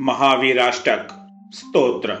महावीराष्टक 0.00 1.08
स्तोत्र। 1.52 2.12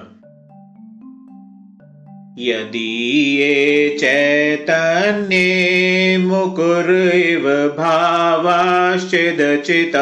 यदीये 2.38 3.96
चैतन्ये 4.00 6.18
मुकुरिव 6.18 7.74
भावाश्चिदचित 7.78 9.92